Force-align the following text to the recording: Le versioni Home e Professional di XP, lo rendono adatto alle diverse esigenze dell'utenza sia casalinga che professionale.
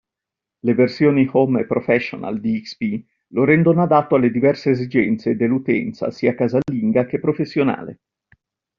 Le 0.61 0.73
versioni 0.73 1.29
Home 1.31 1.61
e 1.61 1.65
Professional 1.67 2.39
di 2.39 2.59
XP, 2.59 3.03
lo 3.33 3.43
rendono 3.43 3.83
adatto 3.83 4.15
alle 4.15 4.31
diverse 4.31 4.71
esigenze 4.71 5.35
dell'utenza 5.35 6.09
sia 6.09 6.33
casalinga 6.33 7.05
che 7.05 7.19
professionale. 7.19 7.99